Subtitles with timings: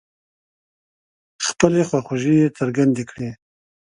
[1.47, 3.29] خپلې خواخوږۍ يې څرګندې کړې.